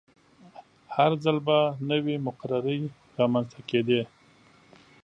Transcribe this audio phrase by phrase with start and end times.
[0.95, 1.57] هر ځل به
[1.89, 2.79] نوې مقررې
[3.17, 4.01] رامنځته کیدې.